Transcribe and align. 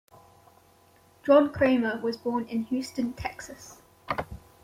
John 1.21 1.53
Cramer 1.53 2.01
was 2.01 2.17
born 2.17 2.45
in 2.47 2.63
Houston, 2.63 3.13
Texas. 3.13 3.83